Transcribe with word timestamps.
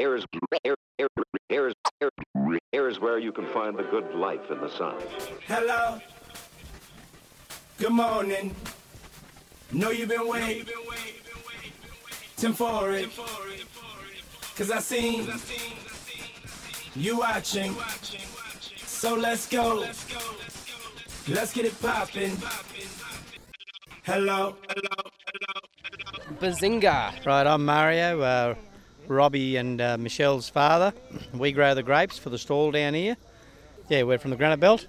Here's, 0.00 0.24
here, 0.64 0.76
here, 0.96 1.08
here's, 1.50 1.74
here, 1.98 2.10
here's 2.72 3.00
where 3.00 3.18
you 3.18 3.32
can 3.32 3.44
find 3.48 3.76
the 3.76 3.82
good 3.82 4.14
life 4.14 4.50
in 4.50 4.58
the 4.58 4.70
sun. 4.70 4.94
Hello. 5.46 6.00
Good 7.76 7.92
morning. 7.92 8.56
Know 9.72 9.90
you've 9.90 10.08
been 10.08 10.26
waiting. 10.26 10.64
Tim 12.38 12.54
for 12.54 12.92
it. 12.92 13.10
Cause 14.56 14.70
I 14.70 14.78
seen 14.78 15.30
you 16.94 17.18
watching. 17.18 17.76
So 18.86 19.14
let's 19.14 19.46
go. 19.50 19.84
Let's 21.28 21.52
get 21.52 21.66
it 21.66 21.78
poppin'. 21.82 22.38
Hello. 24.04 24.56
Bazinga. 26.40 27.26
Right, 27.26 27.46
I'm 27.46 27.66
Mario, 27.66 28.22
uh, 28.22 28.54
Robbie 29.10 29.56
and 29.56 29.80
uh, 29.80 29.98
Michelle's 29.98 30.48
father. 30.48 30.94
We 31.34 31.52
grow 31.52 31.74
the 31.74 31.82
grapes 31.82 32.16
for 32.16 32.30
the 32.30 32.38
stall 32.38 32.70
down 32.70 32.94
here. 32.94 33.16
Yeah, 33.88 34.04
we're 34.04 34.18
from 34.18 34.30
the 34.30 34.36
Granite 34.36 34.60
Belt. 34.60 34.86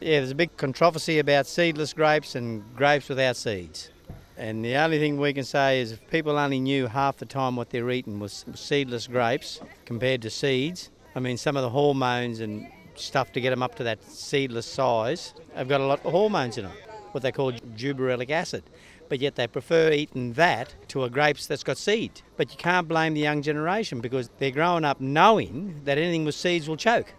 Yeah, 0.00 0.20
there's 0.20 0.30
a 0.30 0.36
big 0.36 0.56
controversy 0.56 1.18
about 1.18 1.46
seedless 1.46 1.92
grapes 1.92 2.36
and 2.36 2.62
grapes 2.76 3.08
without 3.08 3.36
seeds. 3.36 3.90
And 4.36 4.64
the 4.64 4.76
only 4.76 4.98
thing 4.98 5.18
we 5.20 5.32
can 5.32 5.44
say 5.44 5.80
is 5.80 5.92
if 5.92 6.10
people 6.10 6.38
only 6.38 6.60
knew 6.60 6.86
half 6.86 7.18
the 7.18 7.26
time 7.26 7.56
what 7.56 7.70
they're 7.70 7.90
eating 7.90 8.20
was 8.20 8.44
seedless 8.54 9.06
grapes 9.06 9.60
compared 9.84 10.22
to 10.22 10.30
seeds, 10.30 10.90
I 11.14 11.20
mean, 11.20 11.36
some 11.36 11.56
of 11.56 11.62
the 11.62 11.70
hormones 11.70 12.40
and 12.40 12.66
stuff 12.94 13.32
to 13.32 13.40
get 13.40 13.50
them 13.50 13.62
up 13.62 13.74
to 13.76 13.84
that 13.84 14.02
seedless 14.04 14.66
size 14.66 15.34
have 15.54 15.68
got 15.68 15.80
a 15.80 15.84
lot 15.84 16.04
of 16.04 16.12
hormones 16.12 16.58
in 16.58 16.64
them, 16.64 16.76
what 17.12 17.22
they 17.22 17.32
call 17.32 17.52
gibberellic 17.52 18.30
acid. 18.30 18.62
But 19.08 19.20
yet 19.20 19.36
they 19.36 19.46
prefer 19.46 19.92
eating 19.92 20.32
that 20.34 20.74
to 20.88 21.04
a 21.04 21.10
grapes 21.10 21.46
that's 21.46 21.62
got 21.62 21.76
seed. 21.76 22.22
But 22.36 22.50
you 22.50 22.56
can't 22.56 22.88
blame 22.88 23.14
the 23.14 23.20
young 23.20 23.42
generation 23.42 24.00
because 24.00 24.30
they're 24.38 24.50
growing 24.50 24.84
up 24.84 25.00
knowing 25.00 25.82
that 25.84 25.98
anything 25.98 26.24
with 26.24 26.34
seeds 26.34 26.68
will 26.68 26.76
choke. 26.76 27.12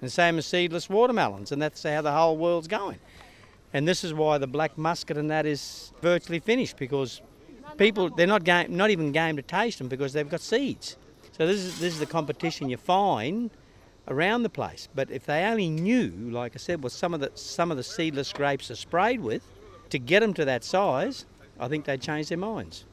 And 0.00 0.12
same 0.12 0.36
as 0.36 0.46
seedless 0.46 0.90
watermelons, 0.90 1.50
and 1.50 1.62
that's 1.62 1.82
how 1.82 2.02
the 2.02 2.12
whole 2.12 2.36
world's 2.36 2.68
going. 2.68 2.98
And 3.72 3.88
this 3.88 4.04
is 4.04 4.12
why 4.14 4.38
the 4.38 4.46
black 4.46 4.76
muscat 4.76 5.16
and 5.16 5.30
that 5.30 5.46
is 5.46 5.92
virtually 6.02 6.38
finished 6.38 6.76
because 6.76 7.22
people 7.76 8.10
they're 8.10 8.26
not 8.26 8.44
game, 8.44 8.76
not 8.76 8.90
even 8.90 9.12
game 9.12 9.36
to 9.36 9.42
taste 9.42 9.78
them 9.78 9.88
because 9.88 10.12
they've 10.12 10.28
got 10.28 10.40
seeds. 10.40 10.96
So 11.32 11.46
this 11.46 11.56
is 11.56 11.80
this 11.80 11.92
is 11.92 11.98
the 11.98 12.06
competition 12.06 12.68
you 12.68 12.76
find 12.76 13.50
around 14.08 14.42
the 14.42 14.50
place. 14.50 14.88
But 14.94 15.10
if 15.10 15.26
they 15.26 15.42
only 15.44 15.68
knew, 15.70 16.10
like 16.30 16.52
I 16.54 16.58
said, 16.58 16.82
what 16.82 16.92
some 16.92 17.14
of 17.14 17.20
the 17.20 17.32
some 17.34 17.70
of 17.70 17.76
the 17.76 17.82
seedless 17.82 18.32
grapes 18.32 18.70
are 18.70 18.76
sprayed 18.76 19.20
with, 19.20 19.42
to 19.94 19.98
get 20.00 20.20
them 20.20 20.34
to 20.34 20.44
that 20.44 20.64
size, 20.64 21.24
I 21.60 21.68
think 21.68 21.84
they'd 21.84 22.00
change 22.00 22.28
their 22.28 22.38
minds. 22.38 22.84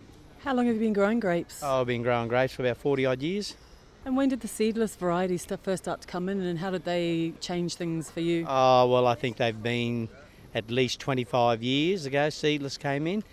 How 0.44 0.53
long 0.53 0.67
have 0.67 0.75
you 0.75 0.81
been 0.81 0.94
growing 0.94 1.19
grapes? 1.19 1.59
Oh, 1.63 1.81
I've 1.81 1.88
been 1.88 2.03
growing 2.03 2.27
grapes 2.27 2.53
for 2.53 2.61
about 2.61 2.77
40 2.77 3.07
odd 3.07 3.23
years. 3.23 3.57
And 4.05 4.16
when 4.16 4.30
did 4.30 4.41
the 4.41 4.47
seedless 4.47 4.95
varieties 4.95 5.41
st- 5.41 5.63
first 5.63 5.85
start 5.85 6.02
to 6.02 6.07
come 6.07 6.29
in, 6.29 6.39
and 6.41 6.59
how 6.59 6.69
did 6.69 6.85
they 6.85 7.33
change 7.39 7.73
things 7.73 8.11
for 8.11 8.19
you? 8.19 8.45
Oh, 8.47 8.88
well, 8.88 9.07
I 9.07 9.16
think 9.16 9.38
they've 9.38 9.63
been 9.63 10.09
at 10.53 10.69
least 10.69 10.99
25 10.99 11.63
years 11.63 12.05
ago, 12.05 12.29
seedless 12.29 12.77
came 12.77 13.07
in. 13.07 13.23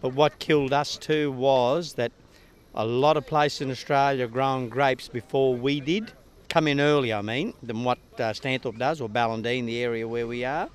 But 0.00 0.14
what 0.14 0.38
killed 0.38 0.72
us 0.72 0.96
too 0.96 1.30
was 1.30 1.92
that 1.94 2.12
a 2.74 2.86
lot 2.86 3.18
of 3.18 3.26
places 3.26 3.60
in 3.60 3.70
Australia 3.70 4.26
growing 4.26 4.70
grapes 4.70 5.06
before 5.08 5.54
we 5.54 5.80
did, 5.80 6.12
come 6.48 6.66
in 6.66 6.80
earlier, 6.80 7.16
I 7.16 7.22
mean, 7.22 7.52
than 7.62 7.84
what 7.84 7.98
uh, 8.16 8.32
Stanthorpe 8.32 8.78
does, 8.78 9.02
or 9.02 9.08
Ballandean, 9.10 9.66
the 9.66 9.82
area 9.82 10.08
where 10.08 10.26
we 10.26 10.46
are. 10.46 10.70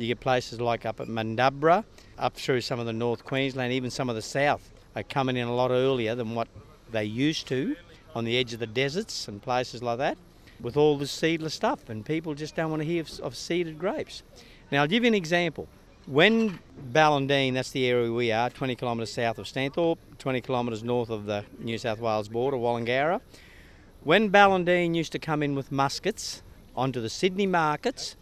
You 0.00 0.08
get 0.08 0.20
places 0.20 0.60
like 0.60 0.86
up 0.86 1.00
at 1.00 1.08
Mundubbera, 1.08 1.84
up 2.18 2.34
through 2.34 2.62
some 2.62 2.80
of 2.80 2.86
the 2.86 2.92
North 2.92 3.24
Queensland, 3.24 3.72
even 3.72 3.90
some 3.90 4.08
of 4.08 4.16
the 4.16 4.22
South 4.22 4.70
are 4.96 5.02
coming 5.02 5.36
in 5.36 5.46
a 5.46 5.54
lot 5.54 5.70
earlier 5.70 6.14
than 6.14 6.34
what 6.34 6.48
they 6.90 7.04
used 7.04 7.46
to 7.48 7.76
on 8.14 8.24
the 8.24 8.36
edge 8.38 8.52
of 8.52 8.60
the 8.60 8.66
deserts 8.66 9.28
and 9.28 9.40
places 9.40 9.82
like 9.82 9.98
that 9.98 10.18
with 10.60 10.76
all 10.76 10.98
this 10.98 11.10
seedless 11.10 11.54
stuff. 11.54 11.88
And 11.88 12.04
people 12.04 12.34
just 12.34 12.56
don't 12.56 12.70
want 12.70 12.82
to 12.82 12.86
hear 12.86 13.02
of, 13.02 13.20
of 13.20 13.36
seeded 13.36 13.78
grapes. 13.78 14.22
Now, 14.70 14.82
I'll 14.82 14.88
give 14.88 15.04
you 15.04 15.08
an 15.08 15.14
example. 15.14 15.68
When 16.06 16.58
Ballandean, 16.92 17.54
that's 17.54 17.70
the 17.70 17.86
area 17.86 18.10
we 18.10 18.32
are, 18.32 18.50
20 18.50 18.74
kilometres 18.74 19.12
south 19.12 19.38
of 19.38 19.46
Stanthorpe, 19.46 19.98
20 20.18 20.40
kilometres 20.40 20.82
north 20.82 21.10
of 21.10 21.26
the 21.26 21.44
New 21.58 21.78
South 21.78 22.00
Wales 22.00 22.28
border, 22.28 22.56
Wallangarra, 22.56 23.20
when 24.02 24.30
Ballandean 24.30 24.94
used 24.94 25.12
to 25.12 25.18
come 25.18 25.42
in 25.42 25.54
with 25.54 25.70
muscats 25.70 26.42
onto 26.74 27.00
the 27.00 27.10
Sydney 27.10 27.46
markets, 27.46 28.16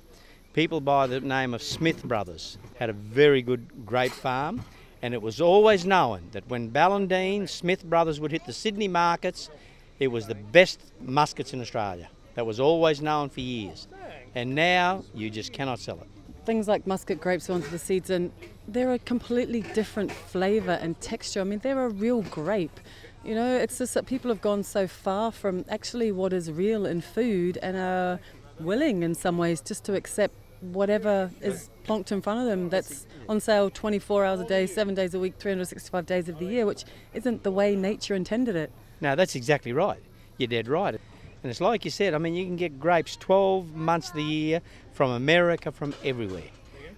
people 0.52 0.80
by 0.80 1.06
the 1.06 1.20
name 1.20 1.54
of 1.54 1.62
Smith 1.62 2.04
Brothers 2.04 2.58
had 2.78 2.90
a 2.90 2.92
very 2.92 3.42
good 3.42 3.86
grape 3.86 4.12
farm, 4.12 4.64
and 5.02 5.14
it 5.14 5.22
was 5.22 5.40
always 5.40 5.84
known 5.84 6.28
that 6.32 6.48
when 6.48 6.70
Ballandean, 6.70 7.48
Smith 7.48 7.84
Brothers 7.84 8.18
would 8.20 8.32
hit 8.32 8.44
the 8.46 8.52
Sydney 8.52 8.88
markets, 8.88 9.50
it 9.98 10.08
was 10.08 10.26
the 10.26 10.34
best 10.34 10.80
muscats 11.00 11.52
in 11.52 11.60
Australia. 11.60 12.08
That 12.34 12.46
was 12.46 12.60
always 12.60 13.00
known 13.00 13.30
for 13.30 13.40
years. 13.40 13.88
And 14.34 14.54
now 14.54 15.04
you 15.14 15.30
just 15.30 15.52
cannot 15.52 15.80
sell 15.80 15.98
it. 16.00 16.06
Things 16.44 16.68
like 16.68 16.86
muscat 16.86 17.20
grapes 17.20 17.50
onto 17.50 17.68
the 17.68 17.78
seeds, 17.78 18.10
and 18.10 18.32
they're 18.66 18.92
a 18.92 18.98
completely 19.00 19.62
different 19.74 20.10
flavour 20.10 20.72
and 20.72 20.98
texture. 21.00 21.40
I 21.40 21.44
mean, 21.44 21.58
they're 21.58 21.84
a 21.84 21.90
real 21.90 22.22
grape. 22.22 22.80
You 23.24 23.34
know, 23.34 23.56
it's 23.56 23.78
just 23.78 23.94
that 23.94 24.06
people 24.06 24.30
have 24.30 24.40
gone 24.40 24.62
so 24.62 24.86
far 24.86 25.32
from 25.32 25.64
actually 25.68 26.12
what 26.12 26.32
is 26.32 26.50
real 26.50 26.86
in 26.86 27.00
food 27.00 27.58
and 27.60 27.76
are 27.76 28.20
willing 28.60 29.02
in 29.02 29.14
some 29.14 29.38
ways 29.38 29.60
just 29.60 29.84
to 29.84 29.94
accept 29.94 30.34
whatever 30.60 31.30
is 31.40 31.70
plonked 31.84 32.10
in 32.10 32.20
front 32.20 32.40
of 32.40 32.46
them 32.46 32.68
that's 32.68 33.06
on 33.28 33.40
sale 33.40 33.70
24 33.70 34.24
hours 34.24 34.40
a 34.40 34.44
day, 34.44 34.66
seven 34.66 34.94
days 34.94 35.14
a 35.14 35.18
week, 35.18 35.34
365 35.38 36.06
days 36.06 36.28
of 36.28 36.38
the 36.38 36.46
year, 36.46 36.66
which 36.66 36.84
isn't 37.14 37.42
the 37.42 37.50
way 37.50 37.76
nature 37.76 38.14
intended 38.14 38.56
it. 38.56 38.72
No, 39.00 39.14
that's 39.14 39.34
exactly 39.34 39.72
right. 39.72 40.00
You're 40.36 40.48
dead 40.48 40.68
right. 40.68 40.94
And 41.42 41.50
it's 41.50 41.60
like 41.60 41.84
you 41.84 41.90
said, 41.90 42.14
I 42.14 42.18
mean, 42.18 42.34
you 42.34 42.44
can 42.44 42.56
get 42.56 42.80
grapes 42.80 43.16
12 43.16 43.74
months 43.74 44.08
of 44.08 44.16
the 44.16 44.24
year 44.24 44.60
from 44.92 45.12
America, 45.12 45.70
from 45.70 45.94
everywhere. 46.04 46.50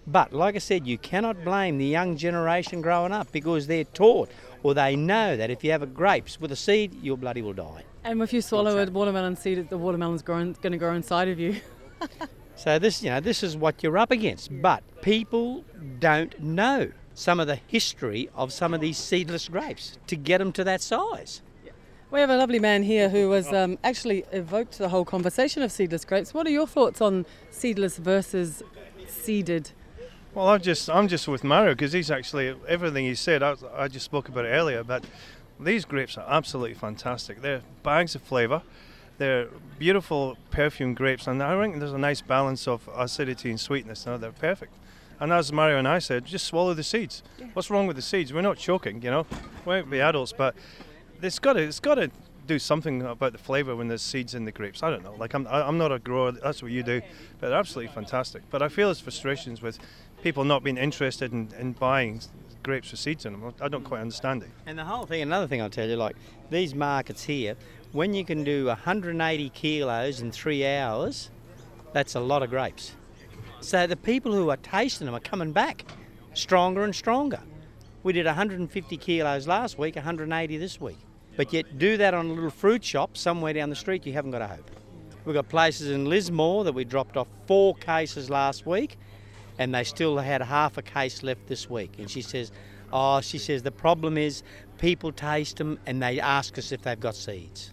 But 0.07 0.33
like 0.33 0.55
I 0.55 0.59
said, 0.59 0.87
you 0.87 0.97
cannot 0.97 1.45
blame 1.45 1.77
the 1.77 1.85
young 1.85 2.17
generation 2.17 2.81
growing 2.81 3.13
up 3.13 3.31
because 3.33 3.67
they're 3.67 3.85
taught 3.85 4.31
or 4.63 4.75
they 4.75 4.97
know 4.97 5.37
that 5.37 5.51
if 5.51 5.63
you 5.63 5.71
have 5.73 5.83
a 5.83 5.87
grapes 5.87 6.41
with 6.41 6.53
a 6.53 6.57
seed, 6.57 6.95
you'll 7.03 7.19
bloody 7.19 7.43
will 7.43 7.53
die. 7.53 7.85
And 8.05 8.23
if 8.23 8.33
you 8.33 8.41
swallow 8.41 8.79
a 8.79 8.91
watermelon 8.91 9.37
seed, 9.37 9.69
the 9.69 9.79
watermelon's 9.79 10.23
growing, 10.23 10.57
going 10.63 10.73
to 10.73 10.79
grow 10.79 10.95
inside 10.95 11.29
of 11.29 11.39
you. 11.39 11.57
So 12.61 12.79
this, 12.79 13.03
you 13.03 13.09
know, 13.09 13.21
this 13.21 13.43
is 13.43 13.57
what 13.57 13.83
you're 13.83 13.97
up 13.97 14.11
against. 14.11 14.51
But 14.61 14.83
people 15.01 15.65
don't 15.99 16.39
know 16.39 16.93
some 17.15 17.41
of 17.41 17.47
the 17.47 17.57
history 17.67 18.29
of 18.35 18.53
some 18.53 18.75
of 18.75 18.83
these 18.83 18.99
seedless 18.99 19.49
grapes 19.49 19.97
to 20.09 20.15
get 20.15 20.39
them 20.39 20.53
to 20.53 20.65
that 20.65 20.83
size. 20.83 21.41
We 22.11 22.21
have 22.21 22.29
a 22.29 22.37
lovely 22.37 22.59
man 22.59 22.83
here 22.83 23.09
who 23.09 23.31
has 23.31 23.51
um, 23.51 23.79
actually 23.83 24.27
evoked 24.31 24.77
the 24.77 24.91
whole 24.91 25.07
conversation 25.07 25.63
of 25.63 25.73
seedless 25.73 26.05
grapes. 26.05 26.35
What 26.35 26.47
are 26.47 26.51
your 26.51 26.67
thoughts 26.67 27.01
on 27.01 27.25
seedless 27.51 27.97
versus 27.97 28.63
seeded? 29.09 29.71
Well, 30.35 30.49
I'm 30.51 30.61
just 30.61 30.91
I'm 30.91 31.09
just 31.09 31.27
with 31.29 31.43
Mario 31.43 31.73
because 31.73 31.95
he's 31.95 32.11
actually 32.11 32.55
everything 32.69 33.07
he 33.07 33.15
said. 33.15 33.43
I, 33.43 33.55
I 33.75 33.89
just 33.89 34.05
spoke 34.05 34.29
about 34.29 34.45
it 34.45 34.51
earlier, 34.51 34.85
but 34.85 35.03
these 35.63 35.85
grapes 35.85 36.17
are 36.17 36.27
absolutely 36.29 36.75
fantastic. 36.75 37.43
They're 37.43 37.63
bags 37.83 38.15
of 38.15 38.23
flavour. 38.23 38.63
They're 39.19 39.49
beautiful 39.79 40.39
perfume 40.51 40.95
grapes, 40.95 41.27
and 41.27 41.43
I 41.43 41.61
think 41.61 41.79
there's 41.79 41.93
a 41.93 41.99
nice 41.99 42.23
balance 42.23 42.67
of 42.67 42.89
acidity 42.97 43.51
and 43.51 43.61
sweetness. 43.61 44.07
Now 44.07 44.17
they're 44.17 44.33
perfect. 44.33 44.73
And 45.21 45.33
as 45.33 45.53
Mario 45.53 45.77
and 45.77 45.87
I 45.87 45.99
said, 45.99 46.25
just 46.25 46.47
swallow 46.47 46.73
the 46.73 46.83
seeds. 46.83 47.23
What's 47.53 47.69
wrong 47.69 47.87
with 47.87 47.97
the 47.97 48.03
seeds? 48.03 48.33
We're 48.33 48.41
not 48.41 48.57
choking, 48.57 49.03
you 49.03 49.11
know. 49.11 49.27
We 49.67 49.75
might 49.75 49.91
be 49.91 50.01
adults, 50.01 50.33
but 50.33 50.55
it's 51.21 51.39
got 51.39 51.53
to 51.55 51.61
it's 51.61 51.81
got 51.81 51.97
to 51.97 52.11
do 52.47 52.59
something 52.59 53.03
about 53.03 53.33
the 53.33 53.39
flavour 53.39 53.77
when 53.77 53.89
there's 53.89 54.01
seeds 54.01 54.35
in 54.35 54.47
the 54.47 54.53
grapes. 54.53 54.83
I 54.83 54.89
don't 54.89 55.05
know. 55.05 55.15
Like 55.19 55.35
I'm 55.35 55.47
I'm 55.47 55.77
not 55.77 55.93
a 55.93 55.99
grower. 55.99 56.33
That's 56.33 56.63
what 56.63 56.73
you 56.73 56.83
do, 56.83 57.03
but 57.39 57.51
they're 57.51 57.59
absolutely 57.59 57.93
fantastic. 57.93 58.43
But 58.51 58.63
I 58.63 58.69
feel 58.69 58.89
there's 58.89 59.01
frustrations 59.01 59.61
with 59.61 59.79
people 60.23 60.45
not 60.45 60.65
being 60.65 60.79
interested 60.79 61.33
in, 61.33 61.49
in 61.59 61.73
buying 61.73 62.23
grapes 62.63 62.91
with 62.91 63.01
seeds 63.01 63.27
in 63.27 63.33
them. 63.33 63.55
I 63.61 63.69
don't 63.69 63.85
quite 63.85 64.01
understand 64.01 64.43
it. 64.43 64.51
And 64.67 64.79
the 64.79 64.85
whole 64.85 65.07
thing, 65.07 65.23
another 65.23 65.47
thing 65.47 65.61
I'll 65.63 65.71
tell 65.71 65.89
you, 65.89 65.97
like 65.97 66.17
these 66.51 66.75
markets 66.75 67.25
here, 67.25 67.57
when 67.93 68.15
you 68.15 68.25
can 68.25 68.45
do 68.45 68.67
180 68.67 69.49
kilos 69.51 70.21
in 70.21 70.31
three 70.31 70.67
hours, 70.67 71.31
that's 71.93 72.15
a 72.15 72.21
lot 72.21 72.43
of 72.43 72.51
grapes. 72.51 72.95
So 73.61 73.87
the 73.87 73.97
people 73.97 74.33
who 74.33 74.51
are 74.51 74.57
tasting 74.59 75.07
them 75.07 75.15
are 75.15 75.21
coming 75.21 75.53
back 75.53 75.85
stronger 76.35 76.85
and 76.85 76.95
stronger. 76.95 77.41
We 78.03 78.13
did 78.13 78.27
150 78.27 78.97
kilos 78.97 79.47
last 79.47 79.79
week, 79.79 79.97
180 79.97 80.57
this 80.57 80.81
week. 80.81 80.99
But 81.37 81.53
yet, 81.53 81.79
do 81.79 81.97
that 81.97 82.15
on 82.15 82.27
a 82.27 82.33
little 82.33 82.51
fruit 82.51 82.85
shop 82.85 83.17
somewhere 83.17 83.53
down 83.53 83.71
the 83.71 83.77
street, 83.77 84.07
you 84.07 84.13
haven't 84.13 84.31
got 84.31 84.43
a 84.43 84.47
hope. 84.47 84.71
We've 85.25 85.35
got 85.35 85.49
places 85.49 85.91
in 85.91 86.07
Lismore 86.07 86.65
that 86.65 86.73
we 86.73 86.85
dropped 86.85 87.17
off 87.17 87.29
four 87.47 87.75
cases 87.75 88.31
last 88.31 88.67
week, 88.67 88.99
and 89.61 89.75
they 89.75 89.85
still 89.85 90.17
had 90.17 90.41
half 90.41 90.79
a 90.79 90.83
case 90.83 91.23
left 91.23 91.47
this 91.47 91.69
week. 91.69 91.93
And 91.99 92.11
she 92.11 92.23
says, 92.23 92.51
Oh, 92.93 93.21
she 93.21 93.39
says, 93.39 93.63
the 93.63 93.71
problem 93.71 94.17
is 94.19 94.43
people 94.79 95.13
taste 95.13 95.59
them 95.59 95.79
and 95.87 96.03
they 96.03 96.19
ask 96.19 96.59
us 96.59 96.73
if 96.73 96.83
they've 96.83 96.99
got 96.99 97.15
seeds. 97.15 97.73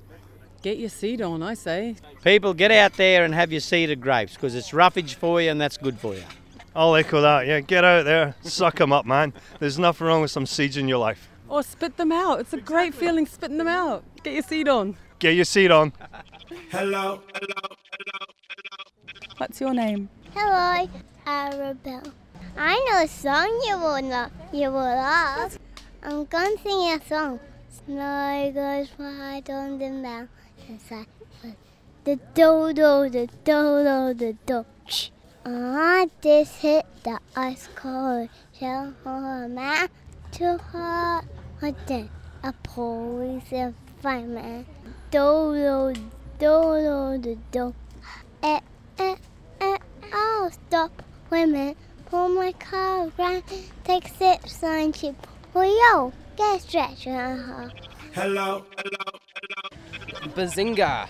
Get 0.62 0.78
your 0.78 0.90
seed 0.90 1.22
on, 1.22 1.42
I 1.42 1.54
say. 1.54 1.96
People, 2.24 2.54
get 2.54 2.72
out 2.72 2.94
there 2.98 3.24
and 3.24 3.34
have 3.34 3.52
your 3.52 3.62
seeded 3.62 4.02
grapes 4.02 4.34
because 4.34 4.54
it's 4.54 4.74
roughage 4.74 5.16
for 5.16 5.42
you 5.42 5.50
and 5.50 5.62
that's 5.62 5.78
good 5.78 5.98
for 5.98 6.14
you. 6.14 6.24
I'll 6.76 6.94
echo 6.94 7.22
that. 7.22 7.48
Yeah, 7.48 7.62
get 7.62 7.86
out 7.86 8.04
there, 8.04 8.36
suck 8.42 8.76
them 8.76 8.92
up, 8.92 9.06
man. 9.06 9.34
There's 9.60 9.80
nothing 9.80 10.06
wrong 10.06 10.22
with 10.22 10.30
some 10.30 10.46
seeds 10.46 10.76
in 10.76 10.90
your 10.90 11.00
life. 11.00 11.30
Or 11.48 11.64
spit 11.64 11.96
them 11.96 12.12
out. 12.12 12.42
It's 12.42 12.54
a 12.54 12.60
great 12.60 12.94
feeling 12.94 13.26
spitting 13.26 13.58
them 13.58 13.70
out. 13.70 14.04
Get 14.24 14.34
your 14.34 14.44
seed 14.44 14.68
on. 14.68 14.98
Get 15.20 15.36
your 15.36 15.46
seat 15.46 15.72
on. 15.72 15.94
Hello, 16.70 16.70
hello, 16.70 17.22
hello, 17.34 18.26
hello. 18.50 19.28
What's 19.38 19.62
your 19.62 19.74
name? 19.74 20.10
Hello, 20.36 20.88
Arabelle. 21.28 22.14
I 22.58 22.80
know 22.88 23.04
a 23.04 23.08
song 23.08 23.52
you 23.68 23.78
will 23.78 24.02
love. 24.02 24.32
You 24.54 24.72
will 24.72 24.96
love. 24.96 25.60
I'm 26.02 26.24
gonna 26.24 26.56
sing 26.64 26.88
a 26.88 27.02
song. 27.06 27.42
Snow 27.70 28.52
goes 28.56 28.88
wide 28.98 29.50
on 29.50 29.78
the 29.78 29.90
mountainside. 29.90 31.08
The 32.06 32.16
do 32.34 32.72
do 32.72 33.10
the 33.10 33.28
do 33.44 33.60
do 33.84 34.14
the 34.14 34.38
do. 34.46 34.66
I 35.46 36.10
just 36.24 36.62
hit 36.62 36.86
the 37.04 37.20
ice 37.36 37.68
cold 37.76 38.30
shell 38.58 38.94
on 39.06 39.54
man 39.54 39.90
too 40.32 40.58
hot. 40.72 41.26
Then? 41.88 42.10
A 42.44 42.54
police 42.64 43.74
fireman. 44.02 44.66
Do 45.12 45.52
do 45.60 45.94
do 46.40 46.54
do 46.80 47.18
do 47.20 47.38
do. 47.52 47.74
Eh 48.42 48.62
eh 48.98 49.16
eh. 49.60 49.78
I'll 50.14 50.52
stop. 50.52 51.04
Minute. 51.30 51.78
Pull 52.10 52.30
my 52.30 52.54
car 52.54 53.10
around. 53.20 53.44
Take 53.84 54.08
six 54.08 54.54
sign 54.54 54.94
chip. 54.94 55.16
Oh 55.54 55.62
yo, 55.62 56.14
get 56.38 56.58
a 56.58 56.60
stretch. 56.60 57.08
Uh-huh. 57.08 57.70
Hello. 58.14 58.66
Bazinga! 60.36 61.08